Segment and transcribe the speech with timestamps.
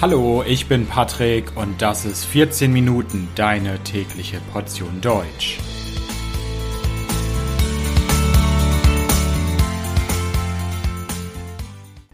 [0.00, 5.58] Hallo, ich bin Patrick und das ist 14 Minuten deine tägliche Portion Deutsch.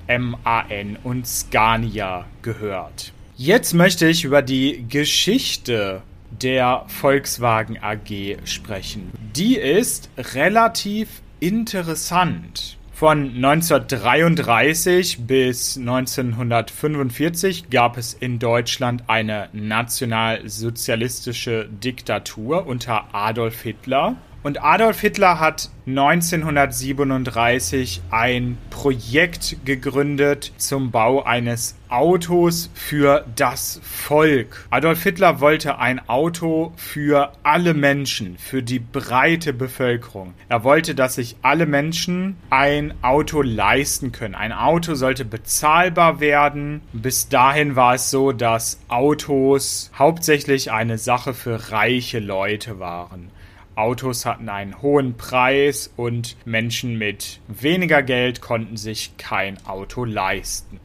[0.07, 3.11] MAN und Scania gehört.
[3.37, 9.11] Jetzt möchte ich über die Geschichte der Volkswagen AG sprechen.
[9.35, 12.77] Die ist relativ interessant.
[12.93, 24.15] Von 1933 bis 1945 gab es in Deutschland eine nationalsozialistische Diktatur unter Adolf Hitler.
[24.43, 34.67] Und Adolf Hitler hat 1937 ein Projekt gegründet zum Bau eines Autos für das Volk.
[34.69, 40.33] Adolf Hitler wollte ein Auto für alle Menschen, für die breite Bevölkerung.
[40.49, 44.35] Er wollte, dass sich alle Menschen ein Auto leisten können.
[44.35, 46.81] Ein Auto sollte bezahlbar werden.
[46.93, 53.31] Bis dahin war es so, dass Autos hauptsächlich eine Sache für reiche Leute waren.
[53.77, 60.79] Autos hatten einen hohen Preis und Menschen mit weniger Geld konnten sich kein Auto leisten.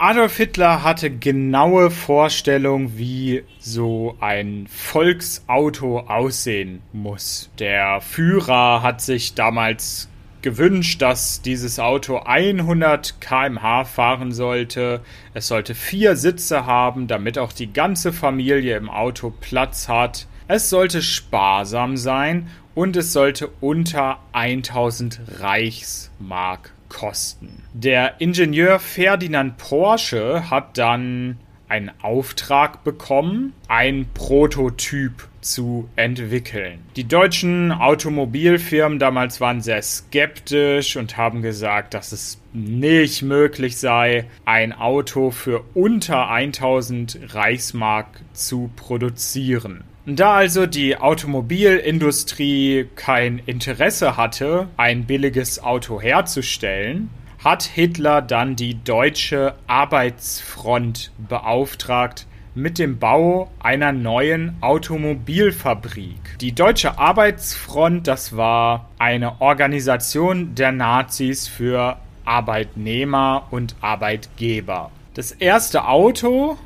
[0.00, 7.50] Adolf Hitler hatte genaue Vorstellungen, wie so ein Volksauto aussehen muss.
[7.58, 10.08] Der Führer hat sich damals
[10.40, 15.00] gewünscht, dass dieses Auto 100 km/h fahren sollte.
[15.34, 20.28] Es sollte vier Sitze haben, damit auch die ganze Familie im Auto Platz hat.
[20.50, 27.64] Es sollte sparsam sein und es sollte unter 1000 Reichsmark kosten.
[27.74, 31.36] Der Ingenieur Ferdinand Porsche hat dann
[31.68, 36.78] einen Auftrag bekommen, ein Prototyp zu entwickeln.
[36.96, 44.24] Die deutschen Automobilfirmen damals waren sehr skeptisch und haben gesagt, dass es nicht möglich sei,
[44.46, 49.84] ein Auto für unter 1000 Reichsmark zu produzieren.
[50.10, 57.10] Da also die Automobilindustrie kein Interesse hatte, ein billiges Auto herzustellen,
[57.44, 66.38] hat Hitler dann die deutsche Arbeitsfront beauftragt mit dem Bau einer neuen Automobilfabrik.
[66.40, 74.90] Die deutsche Arbeitsfront, das war eine Organisation der Nazis für Arbeitnehmer und Arbeitgeber.
[75.12, 76.56] Das erste Auto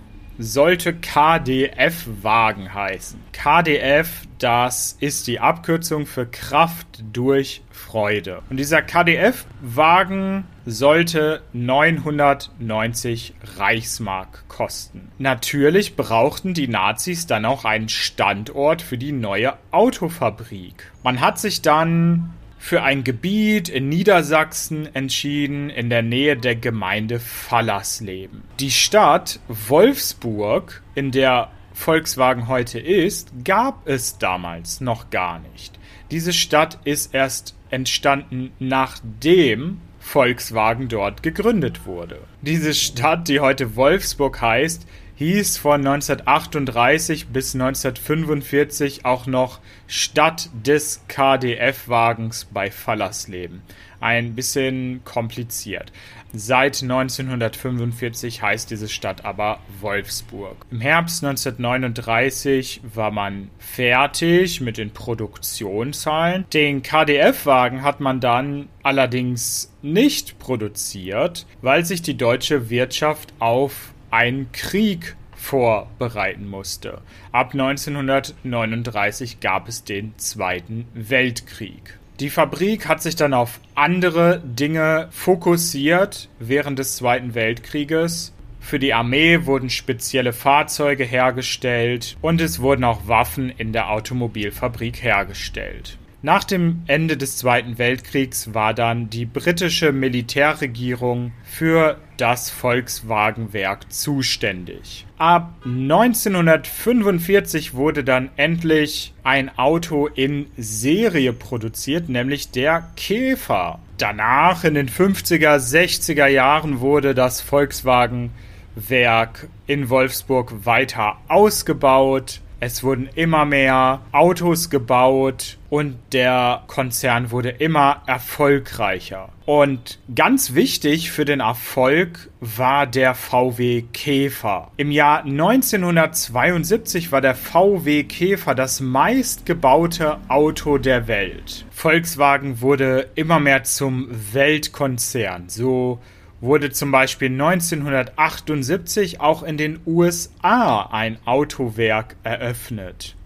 [0.43, 3.21] sollte KDF-Wagen heißen.
[3.33, 8.43] KDF, das ist die Abkürzung für Kraft durch Freude.
[8.51, 15.13] Und dieser KDF-Wagen sollte 990 Reichsmark kosten.
[15.19, 20.91] Natürlich brauchten die Nazis dann auch einen Standort für die neue Autofabrik.
[21.05, 27.19] Man hat sich dann für ein Gebiet in Niedersachsen entschieden, in der Nähe der Gemeinde
[27.19, 28.45] Fallersleben.
[28.61, 35.81] Die Stadt Wolfsburg, in der Volkswagen heute ist, gab es damals noch gar nicht.
[36.13, 42.21] Diese Stadt ist erst entstanden, nachdem Volkswagen dort gegründet wurde.
[42.43, 44.87] Diese Stadt, die heute Wolfsburg heißt,
[45.23, 53.63] hieß von 1938 bis 1945 auch noch Stadt des KDF-Wagens bei Fallersleben.
[54.01, 55.93] Ein bisschen kompliziert.
[56.33, 60.65] Seit 1945 heißt diese Stadt aber Wolfsburg.
[60.71, 66.47] Im Herbst 1939 war man fertig mit den Produktionszahlen.
[66.55, 74.53] Den KDF-Wagen hat man dann allerdings nicht produziert, weil sich die deutsche Wirtschaft auf einen
[74.53, 77.01] Krieg vorbereiten musste.
[77.33, 81.99] Ab 1939 gab es den Zweiten Weltkrieg.
[82.21, 88.33] Die Fabrik hat sich dann auf andere Dinge fokussiert während des Zweiten Weltkrieges.
[88.61, 95.03] Für die Armee wurden spezielle Fahrzeuge hergestellt und es wurden auch Waffen in der Automobilfabrik
[95.03, 95.99] hergestellt.
[96.25, 105.05] Nach dem Ende des Zweiten Weltkriegs war dann die britische Militärregierung für das Volkswagenwerk zuständig.
[105.19, 113.81] Ab 1945 wurde dann endlich ein Auto in Serie produziert, nämlich der Käfer.
[113.99, 122.41] Danach in den 50er, 60er Jahren wurde das Volkswagenwerk in Wolfsburg weiter ausgebaut.
[122.65, 129.31] Es wurden immer mehr Autos gebaut und der Konzern wurde immer erfolgreicher.
[129.47, 134.71] Und ganz wichtig für den Erfolg war der VW Käfer.
[134.77, 141.67] Im Jahr 1972 war der VW Käfer das meistgebaute Auto der Welt.
[141.73, 145.49] Volkswagen wurde immer mehr zum Weltkonzern.
[145.49, 145.99] So
[146.43, 153.17] wurde zum Beispiel 1978 auch in den USA ein Autowerk eröffnet.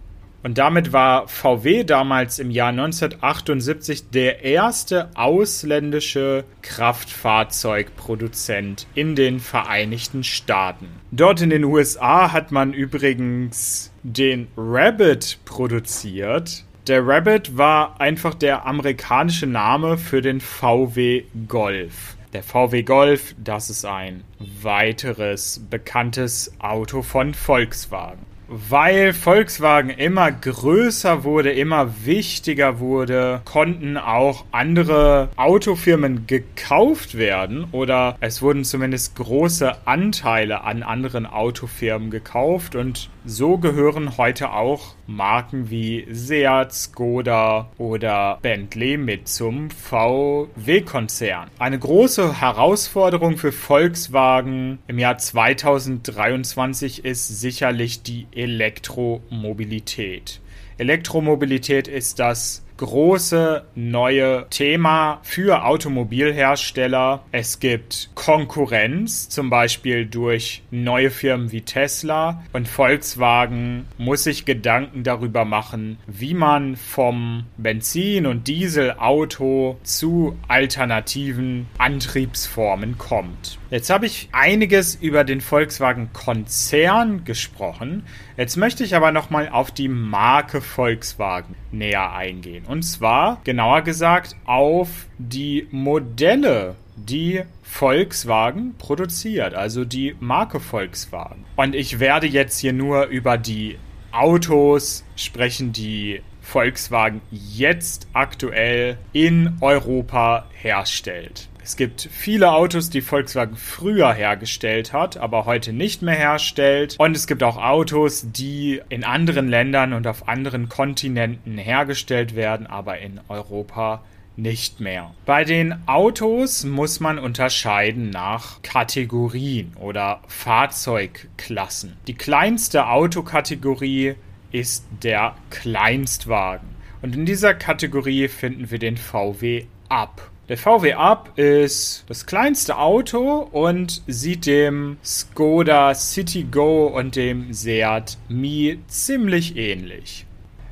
[0.42, 10.22] Und damit war VW damals im Jahr 1978 der erste ausländische Kraftfahrzeugproduzent in den Vereinigten
[10.22, 10.86] Staaten.
[11.10, 16.62] Dort in den USA hat man übrigens den Rabbit produziert.
[16.86, 22.16] Der Rabbit war einfach der amerikanische Name für den VW Golf.
[22.36, 24.22] Der VW Golf, das ist ein
[24.60, 28.26] weiteres bekanntes Auto von Volkswagen.
[28.46, 38.18] Weil Volkswagen immer größer wurde, immer wichtiger wurde, konnten auch andere Autofirmen gekauft werden oder
[38.20, 45.68] es wurden zumindest große Anteile an anderen Autofirmen gekauft und so gehören heute auch Marken
[45.68, 51.50] wie Seat, Skoda oder Bentley mit zum VW-Konzern.
[51.58, 60.40] Eine große Herausforderung für Volkswagen im Jahr 2023 ist sicherlich die Elektromobilität.
[60.78, 67.22] Elektromobilität ist das große neue Thema für Automobilhersteller.
[67.32, 75.02] Es gibt Konkurrenz, zum Beispiel durch neue Firmen wie Tesla und Volkswagen muss sich Gedanken
[75.02, 83.58] darüber machen, wie man vom Benzin- und Dieselauto zu alternativen Antriebsformen kommt.
[83.70, 88.04] Jetzt habe ich einiges über den Volkswagen-Konzern gesprochen.
[88.36, 92.66] Jetzt möchte ich aber nochmal auf die Marke Volkswagen näher eingehen.
[92.66, 101.44] Und zwar, genauer gesagt, auf die Modelle, die Volkswagen produziert, also die Marke Volkswagen.
[101.56, 103.78] Und ich werde jetzt hier nur über die
[104.12, 111.48] Autos sprechen, die Volkswagen jetzt aktuell in Europa herstellt.
[111.66, 116.94] Es gibt viele Autos, die Volkswagen früher hergestellt hat, aber heute nicht mehr herstellt.
[116.96, 122.68] Und es gibt auch Autos, die in anderen Ländern und auf anderen Kontinenten hergestellt werden,
[122.68, 124.04] aber in Europa
[124.36, 125.12] nicht mehr.
[125.24, 131.96] Bei den Autos muss man unterscheiden nach Kategorien oder Fahrzeugklassen.
[132.06, 134.14] Die kleinste Autokategorie
[134.52, 136.68] ist der Kleinstwagen.
[137.02, 140.30] Und in dieser Kategorie finden wir den VW Up.
[140.48, 148.16] Der VW Up ist das kleinste Auto und sieht dem Skoda Citigo und dem Seat
[148.28, 150.24] Mi ziemlich ähnlich.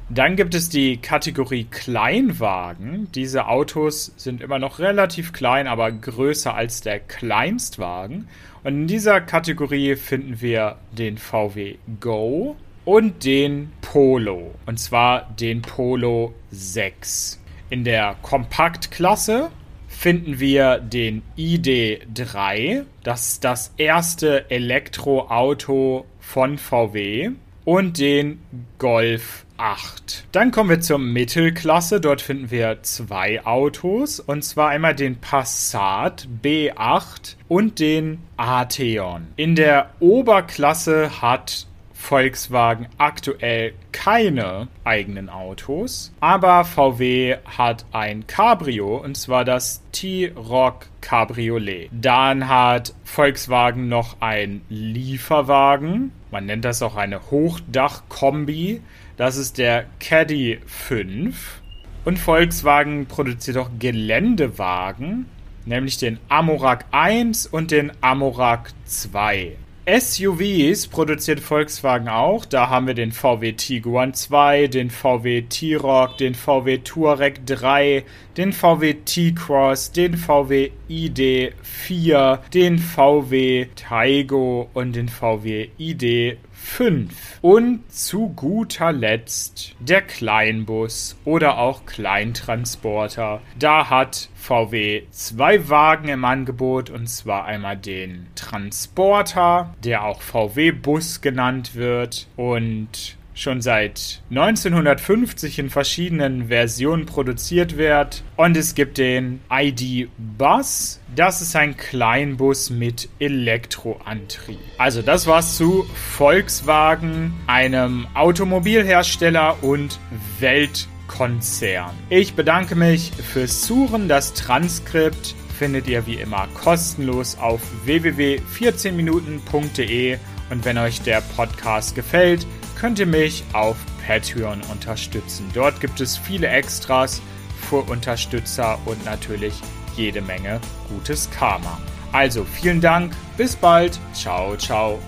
[0.09, 3.09] Dann gibt es die Kategorie Kleinwagen.
[3.17, 8.29] Diese Autos sind immer noch relativ klein, aber größer als der Kleinstwagen.
[8.63, 12.55] Und in dieser Kategorie finden wir den VW Go
[12.85, 14.55] und den Polo.
[14.67, 17.41] Und zwar den Polo 6.
[17.71, 19.51] In der Kompaktklasse
[19.95, 22.85] finden wir den ID3.
[23.03, 27.31] Das ist das erste Elektroauto von VW.
[27.65, 28.43] Und den
[28.79, 30.27] Golf 8.
[30.33, 32.01] Dann kommen wir zur Mittelklasse.
[32.01, 34.21] Dort finden wir zwei Autos.
[34.21, 39.29] Und zwar einmal den Passat B8 und den Atheon.
[39.37, 41.67] In der Oberklasse hat
[42.05, 51.89] Volkswagen aktuell keine eigenen Autos, aber VW hat ein Cabrio und zwar das T-Rock Cabriolet.
[51.93, 58.83] Dann hat Volkswagen noch ein Lieferwagen, man nennt das auch eine Hochdach-Kombi,
[59.17, 61.63] das ist der Caddy 5.
[62.05, 65.25] Und Volkswagen produziert auch Geländewagen,
[65.65, 69.57] nämlich den Amorak 1 und den Amorak 2.
[69.87, 72.47] SUVs produziert Volkswagen auch.
[72.47, 78.03] Da haben wir den VW Tiguan 2, den VW T-Roc, den VW Touareg 3,
[78.39, 87.39] den VW T-Cross, den VW ID4, den VW Taigo und den VW ID 5.
[87.43, 93.41] Und zu guter Letzt der Kleinbus oder auch Kleintransporter.
[93.59, 100.73] Da hat VW zwei Wagen im Angebot und zwar einmal den Transporter, der auch VW
[100.73, 108.23] Bus genannt wird und schon seit 1950 in verschiedenen Versionen produziert wird.
[108.37, 111.01] Und es gibt den ID Bus.
[111.15, 114.61] Das ist ein Kleinbus mit Elektroantrieb.
[114.79, 115.85] Also das war's zu
[116.17, 119.99] Volkswagen, einem Automobilhersteller und
[120.39, 121.91] Weltkonzern.
[122.09, 124.09] Ich bedanke mich fürs Zuhören.
[124.09, 130.19] Das Transkript findet ihr wie immer kostenlos auf www.14minuten.de
[130.51, 132.45] und wenn euch der Podcast gefällt,
[132.79, 133.77] könnt ihr mich auf
[134.07, 135.49] Patreon unterstützen.
[135.55, 137.23] Dort gibt es viele Extras
[137.69, 139.55] für Unterstützer und natürlich
[139.97, 141.79] jede Menge gutes Karma.
[142.13, 145.01] Also vielen Dank, bis bald, ciao, ciao.